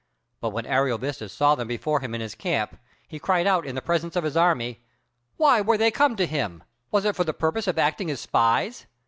But 0.39 0.49
when 0.49 0.65
Ariovistus 0.65 1.31
saw 1.31 1.53
them 1.53 1.67
before 1.67 1.99
him 1.99 2.15
in 2.15 2.21
his 2.21 2.33
camp, 2.33 2.75
he 3.07 3.19
cried 3.19 3.45
out 3.45 3.67
in 3.67 3.75
the 3.75 3.83
presence 3.83 4.15
of 4.15 4.23
his 4.23 4.35
army, 4.35 4.81
"Why 5.37 5.61
were 5.61 5.77
they 5.77 5.91
come 5.91 6.15
to 6.15 6.25
him? 6.25 6.63
was 6.89 7.05
it 7.05 7.15
for 7.15 7.23
the 7.23 7.33
purpose 7.35 7.67
of 7.67 7.77
acting 7.77 8.09
as 8.09 8.19
spies?" 8.19 8.87